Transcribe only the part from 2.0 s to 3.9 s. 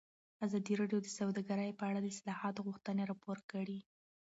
د اصلاحاتو غوښتنې راپور کړې.